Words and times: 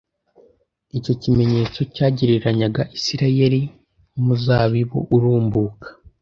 Icyo 0.97 1.13
kimenyetso 1.21 1.79
cyagereranyaga 1.93 2.81
Isiraeli 2.97 3.61
nk'umuzabibu 4.11 4.99
urumbuka. 5.15 5.87